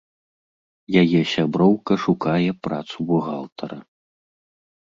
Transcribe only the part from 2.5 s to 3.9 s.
працу бухгалтара.